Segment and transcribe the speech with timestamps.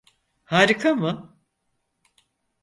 [0.45, 1.37] Harika mı?